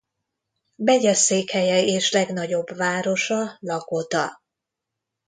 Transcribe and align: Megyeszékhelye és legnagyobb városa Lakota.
Megyeszékhelye 0.75 1.85
és 1.85 2.11
legnagyobb 2.11 2.69
városa 2.75 3.55
Lakota. 3.59 4.41